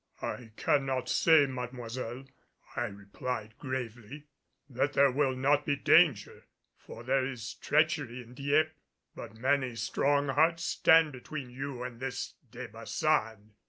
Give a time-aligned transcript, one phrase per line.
[0.23, 2.25] "I cannot say, Mademoiselle,"
[2.75, 4.25] I replied gravely,
[4.67, 8.71] "that there will not be danger, for there is treachery in Dieppe.
[9.13, 13.51] But many strong hearts stand between you and this De Baçan."